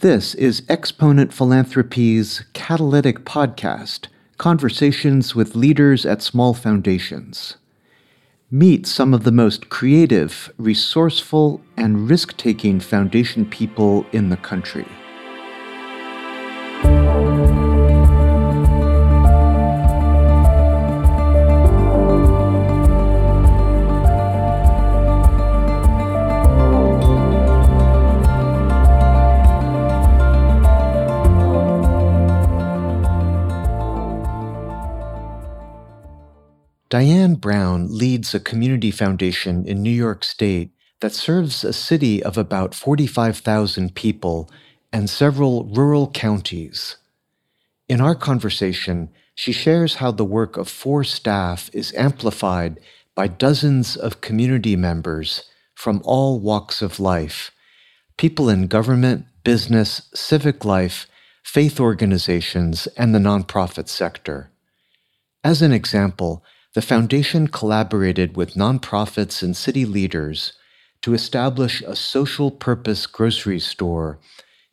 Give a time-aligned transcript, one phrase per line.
[0.00, 4.08] This is Exponent Philanthropy's Catalytic Podcast
[4.38, 7.56] Conversations with Leaders at Small Foundations.
[8.50, 14.86] Meet some of the most creative, resourceful, and risk taking foundation people in the country.
[36.94, 42.38] Diane Brown leads a community foundation in New York State that serves a city of
[42.38, 44.48] about 45,000 people
[44.92, 46.98] and several rural counties.
[47.88, 52.78] In our conversation, she shares how the work of four staff is amplified
[53.16, 57.50] by dozens of community members from all walks of life
[58.18, 61.08] people in government, business, civic life,
[61.42, 64.52] faith organizations, and the nonprofit sector.
[65.42, 70.54] As an example, the foundation collaborated with nonprofits and city leaders
[71.02, 74.18] to establish a social purpose grocery store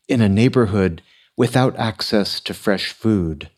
[0.08, 1.02] in a neighborhood
[1.38, 3.50] without access to fresh food.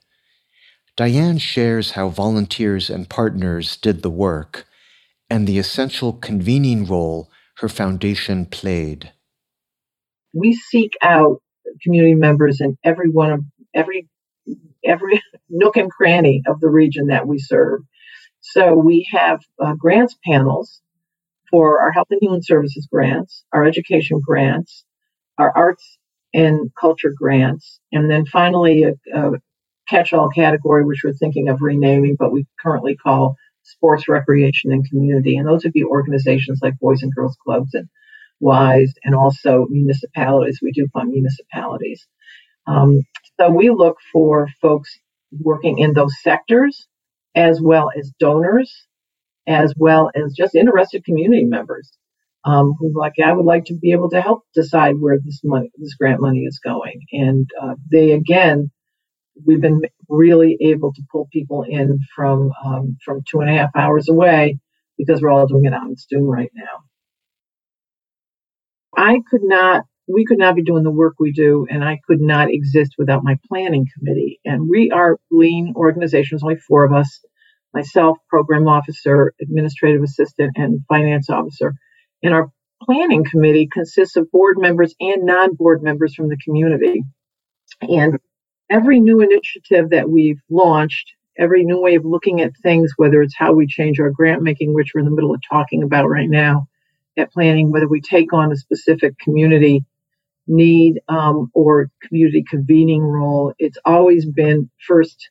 [0.95, 4.67] Diane shares how volunteers and partners did the work
[5.29, 9.11] and the essential convening role her foundation played.
[10.33, 11.41] We seek out
[11.81, 14.07] community members in every one of every
[14.83, 17.81] every nook and cranny of the region that we serve.
[18.53, 20.79] So we have uh, grants panels
[21.49, 24.85] for our health and human services grants, our education grants,
[25.39, 25.97] our arts
[26.35, 29.31] and culture grants, and then finally a, a
[29.89, 35.35] catch-all category, which we're thinking of renaming, but we currently call sports, recreation, and community.
[35.35, 37.89] And those would be organizations like Boys and Girls Clubs and
[38.39, 40.59] WISE, and also municipalities.
[40.61, 42.05] We do fund municipalities.
[42.67, 43.01] Um,
[43.39, 44.95] so we look for folks
[45.31, 46.87] working in those sectors
[47.35, 48.87] as well as donors,
[49.47, 51.91] as well as just interested community members
[52.45, 55.71] um, who like, I would like to be able to help decide where this money,
[55.77, 57.01] this grant money is going.
[57.11, 58.71] And uh, they again,
[59.45, 63.69] we've been really able to pull people in from um, from two and a half
[63.75, 64.59] hours away
[64.97, 66.83] because we're all doing it on Zoom right now.
[68.95, 72.19] I could not we could not be doing the work we do, and I could
[72.19, 74.39] not exist without my planning committee.
[74.43, 77.23] And we are lean organizations, only four of us
[77.73, 81.73] myself, program officer, administrative assistant, and finance officer.
[82.21, 82.51] And our
[82.81, 87.03] planning committee consists of board members and non board members from the community.
[87.81, 88.19] And
[88.69, 93.35] every new initiative that we've launched, every new way of looking at things, whether it's
[93.35, 96.29] how we change our grant making, which we're in the middle of talking about right
[96.29, 96.67] now,
[97.17, 99.83] at planning, whether we take on a specific community
[100.47, 105.29] need um, or community convening role, it's always been first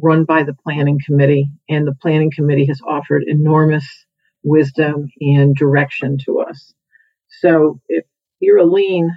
[0.00, 3.86] run by the planning committee, and the planning committee has offered enormous
[4.42, 6.74] wisdom and direction to us.
[7.40, 8.04] So if
[8.40, 9.10] you're a lean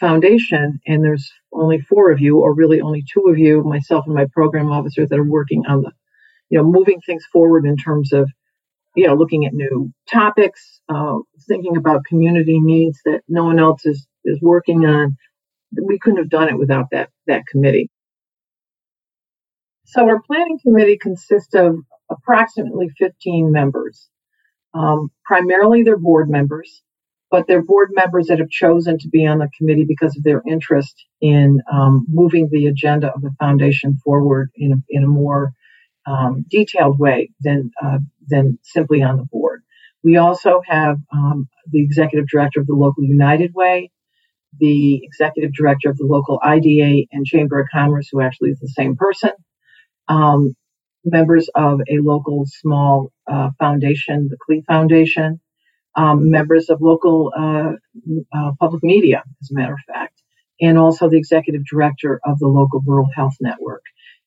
[0.00, 4.14] foundation and there's only four of you, or really only two of you, myself and
[4.14, 5.92] my program officer, that are working on the,
[6.48, 8.28] you know, moving things forward in terms of,
[8.96, 11.16] you know, looking at new topics, uh,
[11.48, 15.16] thinking about community needs that no one else is is working on.
[15.72, 17.90] We couldn't have done it without that that committee.
[19.92, 21.76] So our planning committee consists of
[22.10, 24.08] approximately 15 members.
[24.72, 26.82] Um, primarily they're board members,
[27.30, 30.42] but they're board members that have chosen to be on the committee because of their
[30.48, 35.52] interest in um, moving the agenda of the foundation forward in a, in a more
[36.06, 37.98] um, detailed way than uh,
[38.28, 39.62] than simply on the board.
[40.02, 43.90] We also have um, the executive director of the local United Way,
[44.58, 48.68] the executive director of the local IDA and Chamber of Commerce, who actually is the
[48.68, 49.30] same person,
[50.08, 50.54] um,
[51.04, 55.40] members of a local small uh, foundation, the Klee Foundation,
[55.94, 57.72] um, members of local uh,
[58.34, 60.22] uh, public media, as a matter of fact,
[60.60, 63.82] and also the executive director of the local rural health network.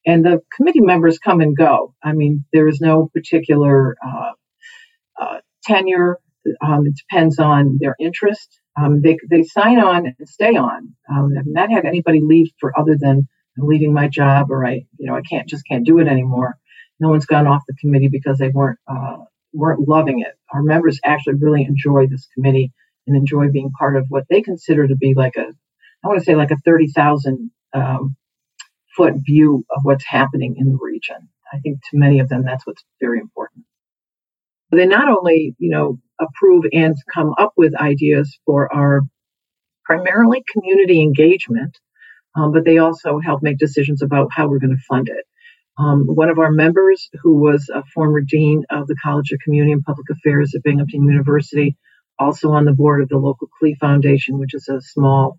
[0.06, 1.96] And the committee members come and go.
[2.04, 4.32] I mean, there is no particular uh,
[5.20, 6.20] uh, tenure.
[6.62, 8.60] Um, it depends on their interest.
[8.78, 10.94] Um, they, they sign on and stay on.
[11.10, 14.86] Um, I've not had anybody leave for other than I'm leaving my job or I,
[14.98, 16.58] you know, I can't just can't do it anymore.
[17.00, 19.18] No one's gone off the committee because they weren't uh,
[19.54, 20.34] weren't loving it.
[20.54, 22.72] Our members actually really enjoy this committee
[23.08, 25.48] and enjoy being part of what they consider to be like a,
[26.04, 28.16] I want to say like a thirty thousand um,
[28.96, 31.30] foot view of what's happening in the region.
[31.54, 33.66] I think to many of them that's what's very important.
[34.72, 39.02] They not only, you know, approve and come up with ideas for our
[39.86, 41.78] primarily community engagement,
[42.36, 45.26] um, but they also help make decisions about how we're going to fund it.
[45.78, 49.74] Um, one of our members, who was a former dean of the College of Community
[49.74, 51.76] and Public Affairs at Binghamton University,
[52.18, 55.38] also on the board of the local Klee Foundation, which is a small,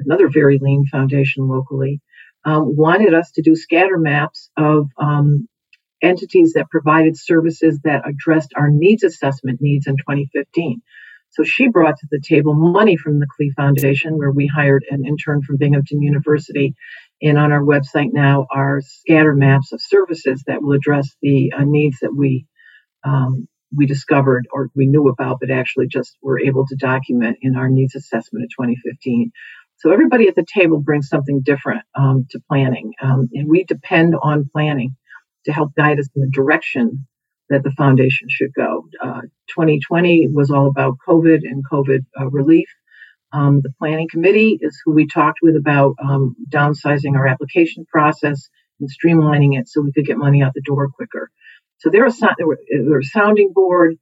[0.00, 2.00] another very lean foundation locally,
[2.44, 5.48] um, wanted us to do scatter maps of um,
[6.02, 10.82] entities that provided services that addressed our needs assessment needs in 2015.
[11.36, 15.04] So she brought to the table money from the Klee Foundation, where we hired an
[15.04, 16.74] intern from Binghamton University.
[17.20, 21.64] And on our website now are scatter maps of services that will address the uh,
[21.64, 22.46] needs that we
[23.04, 23.46] um,
[23.76, 27.68] we discovered or we knew about, but actually just were able to document in our
[27.68, 29.30] needs assessment of 2015.
[29.76, 34.14] So everybody at the table brings something different um, to planning, um, and we depend
[34.20, 34.96] on planning
[35.44, 37.06] to help guide us in the direction
[37.48, 38.88] that the foundation should go.
[39.02, 42.68] Uh, 2020 was all about COVID and COVID uh, relief.
[43.32, 48.48] Um, the planning committee is who we talked with about um, downsizing our application process
[48.80, 51.30] and streamlining it so we could get money out the door quicker.
[51.78, 52.12] So they're a,
[52.70, 53.96] they're a sounding board,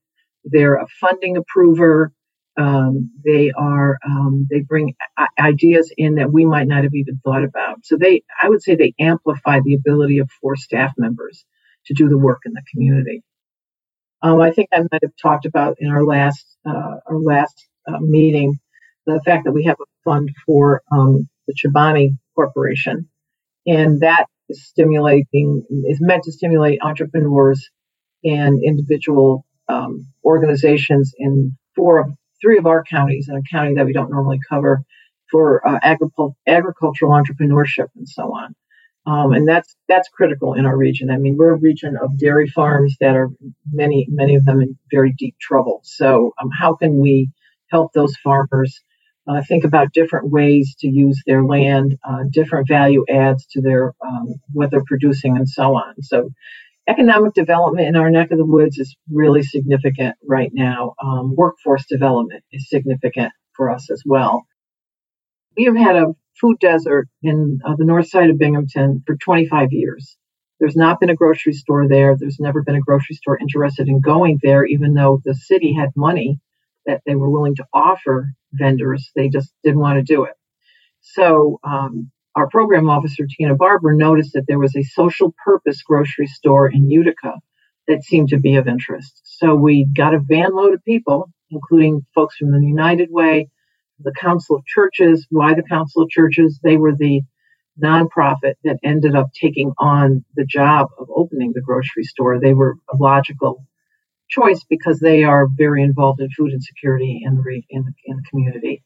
[0.44, 2.12] they're a funding approver,
[2.56, 4.94] um, they are um, they bring
[5.38, 7.84] ideas in that we might not have even thought about.
[7.84, 11.44] So they, I would say, they amplify the ability of four staff members
[11.86, 13.22] to do the work in the community.
[14.22, 17.98] Um, I think I might have talked about in our last uh, our last uh,
[18.00, 18.58] meeting
[19.06, 23.08] the fact that we have a fund for um, the Chobani Corporation,
[23.66, 27.68] and that is stimulating is meant to stimulate entrepreneurs
[28.24, 33.86] and individual um, organizations in four of three of our counties and a county that
[33.86, 34.82] we don't normally cover
[35.30, 38.54] for uh, agricultural entrepreneurship and so on.
[39.06, 41.10] Um, and that's that's critical in our region.
[41.10, 43.28] I mean, we're a region of dairy farms that are
[43.70, 45.80] many many of them in very deep trouble.
[45.84, 47.30] So, um, how can we
[47.70, 48.80] help those farmers
[49.26, 53.94] uh, think about different ways to use their land, uh, different value adds to their
[54.06, 56.02] um, what they're producing, and so on.
[56.02, 56.30] So,
[56.88, 60.94] economic development in our neck of the woods is really significant right now.
[61.02, 64.46] Um, workforce development is significant for us as well.
[65.56, 69.68] We have had a food desert in uh, the north side of Binghamton for 25
[69.72, 70.16] years.
[70.60, 72.16] There's not been a grocery store there.
[72.18, 75.90] There's never been a grocery store interested in going there, even though the city had
[75.96, 76.38] money
[76.86, 79.10] that they were willing to offer vendors.
[79.14, 80.34] They just didn't want to do it.
[81.00, 86.26] So um, our program officer, Tina Barber, noticed that there was a social purpose grocery
[86.26, 87.34] store in Utica
[87.86, 89.20] that seemed to be of interest.
[89.24, 93.50] So we got a van load of people, including folks from the United Way,
[93.98, 95.26] the Council of Churches.
[95.30, 96.60] Why the Council of Churches?
[96.62, 97.22] They were the
[97.82, 102.38] nonprofit that ended up taking on the job of opening the grocery store.
[102.40, 103.66] They were a logical
[104.28, 108.22] choice because they are very involved in food insecurity in the, in the, in the
[108.30, 108.82] community.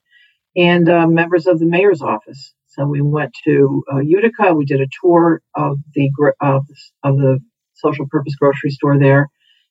[0.57, 4.55] And uh, members of the mayor's office so we went to uh, Utica.
[4.55, 6.65] We did a tour of the of,
[7.03, 7.41] of the
[7.75, 9.27] social purpose grocery store there,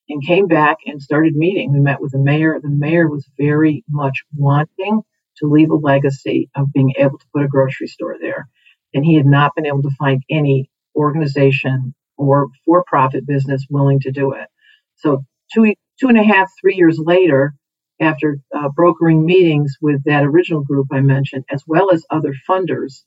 [0.09, 1.71] and came back and started meeting.
[1.71, 2.59] We met with the mayor.
[2.61, 5.03] The mayor was very much wanting
[5.39, 8.47] to leave a legacy of being able to put a grocery store there,
[8.93, 14.11] and he had not been able to find any organization or for-profit business willing to
[14.11, 14.47] do it.
[14.95, 15.23] So
[15.53, 17.53] two two and a half, three years later,
[17.99, 23.03] after uh, brokering meetings with that original group I mentioned, as well as other funders,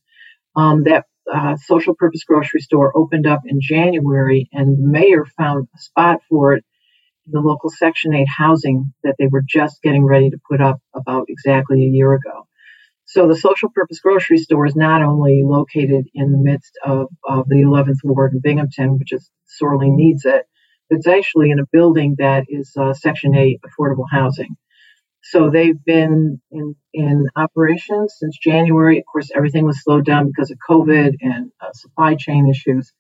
[0.57, 5.69] um, that uh, social purpose grocery store opened up in January, and the mayor found
[5.75, 6.65] a spot for it
[7.31, 11.27] the local Section 8 housing that they were just getting ready to put up about
[11.29, 12.47] exactly a year ago.
[13.05, 17.49] So the social purpose grocery store is not only located in the midst of, of
[17.49, 20.47] the 11th Ward in Binghamton, which is sorely needs it,
[20.89, 24.57] but it's actually in a building that is uh, Section 8 affordable housing.
[25.23, 28.99] So they've been in, in operation since January.
[28.99, 32.93] Of course, everything was slowed down because of COVID and uh, supply chain issues.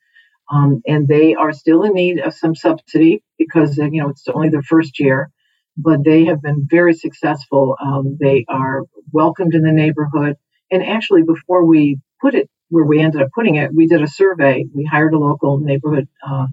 [0.50, 4.26] Um, and they are still in need of some subsidy because uh, you know it's
[4.28, 5.30] only their first year,
[5.76, 7.76] but they have been very successful.
[7.80, 10.37] Um, they are welcomed in the neighborhood,
[10.71, 14.09] and actually, before we put it where we ended up putting it, we did a
[14.09, 14.64] survey.
[14.75, 16.47] We hired a local neighborhood uh,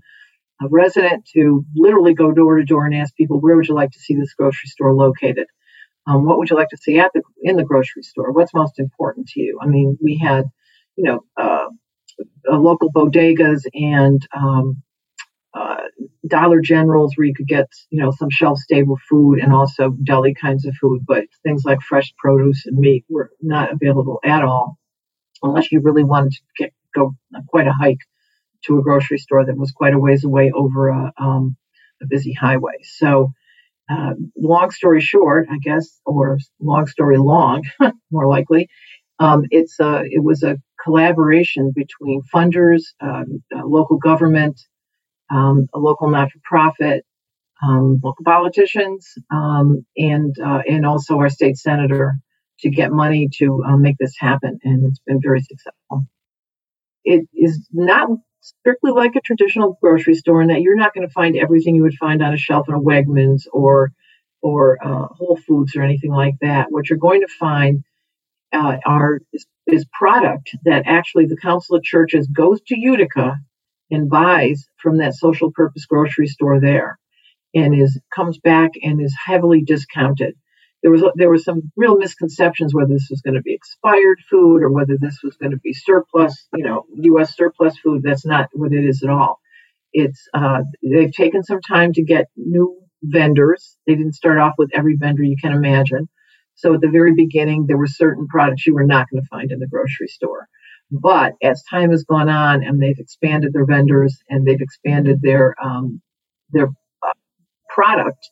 [0.62, 3.92] a resident to literally go door to door and ask people, where would you like
[3.92, 5.48] to see this grocery store located?
[6.08, 8.32] Um, what would you like to see at the in the grocery store?
[8.32, 9.60] What's most important to you?
[9.62, 10.46] I mean, we had,
[10.96, 11.68] you know, uh,
[12.52, 14.82] uh, local bodegas and um,
[15.54, 15.78] uh,
[16.28, 20.34] Dollar Generals where you could get, you know, some shelf stable food and also deli
[20.34, 24.78] kinds of food, but things like fresh produce and meat were not available at all,
[25.44, 27.16] unless you really wanted to get go
[27.48, 28.00] quite a hike
[28.66, 31.56] to a grocery store that was quite a ways away over a, um,
[32.02, 32.74] a busy highway.
[32.84, 33.32] So
[33.90, 37.64] uh, long story short, I guess, or long story long,
[38.12, 38.70] more likely,
[39.20, 44.60] um, it's a, it was a collaboration between funders, um, local government,
[45.30, 47.06] um, a local not-for-profit,
[47.62, 52.16] um, local politicians, um, and uh, and also our state senator
[52.60, 56.08] to get money to uh, make this happen, and it's been very successful.
[57.04, 58.10] It is not
[58.42, 61.84] strictly like a traditional grocery store in that you're not going to find everything you
[61.84, 63.92] would find on a shelf in a Wegmans or
[64.42, 66.68] or uh, Whole Foods or anything like that.
[66.70, 67.84] What you're going to find
[68.54, 73.38] uh, are is, is, product that actually the Council of Churches goes to Utica
[73.92, 77.00] and buys from that social purpose grocery store there,
[77.54, 80.36] and is comes back and is heavily discounted
[80.82, 84.62] there was there were some real misconceptions whether this was going to be expired food
[84.62, 87.36] or whether this was going to be surplus, you know, U.S.
[87.36, 88.04] surplus food.
[88.04, 89.40] That's not what it is at all.
[89.92, 93.78] It's uh, they've taken some time to get new vendors.
[93.88, 96.10] They didn't start off with every vendor you can imagine.
[96.58, 99.52] So at the very beginning, there were certain products you were not going to find
[99.52, 100.48] in the grocery store.
[100.92, 105.56] But as time has gone on, and they've expanded their vendors and they've expanded their
[105.64, 106.02] um,
[106.52, 107.14] their uh,
[107.70, 108.30] product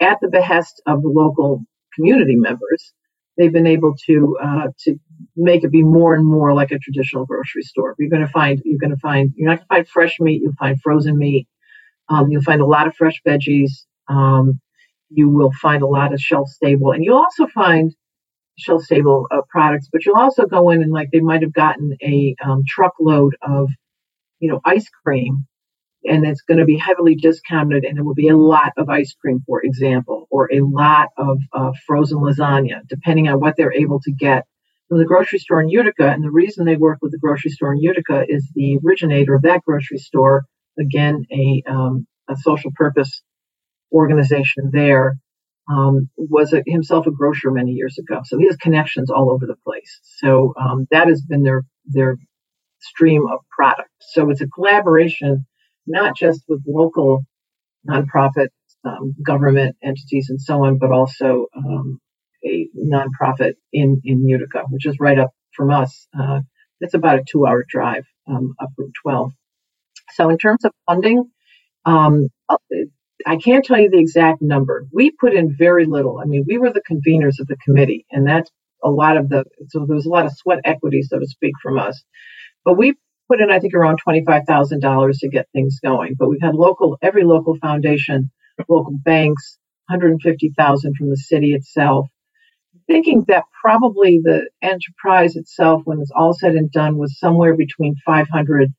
[0.00, 1.62] at the behest of the local
[1.94, 2.92] community members,
[3.38, 4.96] they've been able to uh, to
[5.36, 7.94] make it be more and more like a traditional grocery store.
[7.98, 10.42] You're going to find you're going to find you're not going to find fresh meat.
[10.42, 11.46] You'll find frozen meat.
[12.08, 13.70] Um, you'll find a lot of fresh veggies.
[14.08, 14.60] Um,
[15.12, 17.94] you will find a lot of shelf stable, and you'll also find
[18.58, 19.88] shelf stable uh, products.
[19.92, 23.68] But you'll also go in and like they might have gotten a um, truckload of
[24.40, 25.46] you know ice cream
[26.04, 29.14] and it's going to be heavily discounted and there will be a lot of ice
[29.14, 34.00] cream for example or a lot of uh, frozen lasagna depending on what they're able
[34.00, 34.44] to get
[34.88, 37.72] from the grocery store in utica and the reason they work with the grocery store
[37.72, 40.44] in utica is the originator of that grocery store
[40.78, 43.22] again a, um, a social purpose
[43.92, 45.14] organization there
[45.70, 49.46] um, was a, himself a grocer many years ago so he has connections all over
[49.46, 52.16] the place so um, that has been their their
[52.80, 55.46] stream of product so it's a collaboration
[55.86, 57.24] not just with local
[57.88, 58.48] nonprofit
[58.84, 62.00] um, government entities and so on, but also um,
[62.44, 66.06] a nonprofit in, in Utica, which is right up from us.
[66.18, 66.40] Uh,
[66.80, 69.32] it's about a two hour drive um, up Route 12.
[70.14, 71.30] So, in terms of funding,
[71.84, 72.28] um,
[73.26, 74.86] I can't tell you the exact number.
[74.92, 76.18] We put in very little.
[76.18, 78.50] I mean, we were the conveners of the committee, and that's
[78.84, 81.54] a lot of the, so there was a lot of sweat equity, so to speak,
[81.62, 82.02] from us.
[82.64, 82.94] But we
[83.28, 86.14] put in, I think, around $25,000 to get things going.
[86.18, 88.30] But we've had local, every local foundation,
[88.68, 92.08] local banks, 150,000 from the city itself.
[92.86, 97.94] Thinking that probably the enterprise itself, when it's all said and done, was somewhere between
[98.04, 98.70] 500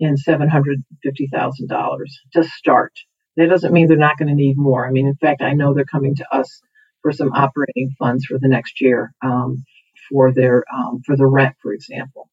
[0.00, 1.98] and $750,000
[2.32, 2.92] to start.
[3.36, 4.86] That doesn't mean they're not going to need more.
[4.86, 6.62] I mean, in fact, I know they're coming to us
[7.02, 9.64] for some operating funds for the next year um,
[10.08, 12.28] for their um, for the rent, for example.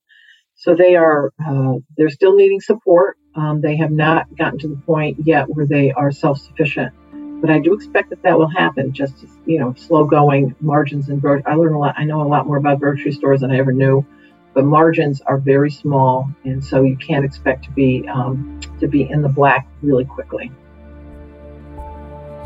[0.55, 3.17] So they are uh, they're still needing support.
[3.35, 6.93] Um, they have not gotten to the point yet where they are self-sufficient,
[7.41, 8.93] but I do expect that that will happen.
[8.93, 11.43] Just you know, slow going margins and growth.
[11.45, 11.95] I learn a lot.
[11.97, 14.05] I know a lot more about grocery stores than I ever knew,
[14.53, 19.09] but margins are very small, and so you can't expect to be um, to be
[19.09, 20.51] in the black really quickly.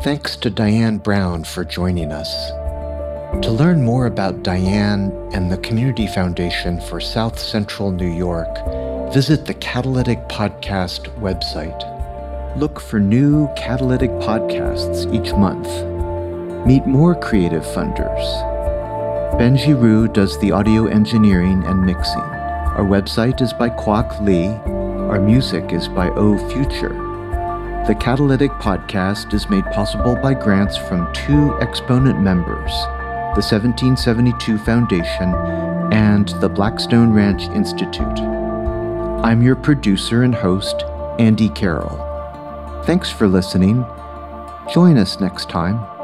[0.02, 2.50] Thanks to Diane Brown for joining us.
[3.42, 8.48] To learn more about Diane and the Community Foundation for South Central New York,
[9.12, 12.56] visit the Catalytic Podcast website.
[12.56, 15.66] Look for new Catalytic podcasts each month.
[16.66, 18.24] Meet more creative funders.
[19.40, 22.20] Benji Rue does the audio engineering and mixing.
[22.20, 24.48] Our website is by Kwok Lee.
[25.10, 27.15] Our music is by O Future.
[27.86, 32.72] The Catalytic Podcast is made possible by grants from two exponent members
[33.36, 35.34] the 1772 Foundation,
[35.92, 38.18] and the Blackstone Ranch Institute.
[39.22, 40.82] I'm your producer and host,
[41.18, 42.82] Andy Carroll.
[42.86, 43.84] Thanks for listening.
[44.72, 45.95] Join us next time.